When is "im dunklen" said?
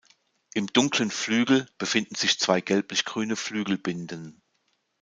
0.55-1.11